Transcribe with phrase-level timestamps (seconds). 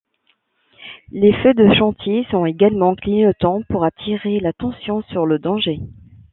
[1.11, 5.79] Les feux de chantier sont également clignotants pour attirer l'attention sur le danger.